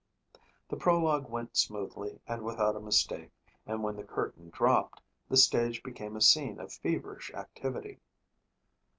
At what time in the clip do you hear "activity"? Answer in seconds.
7.35-7.99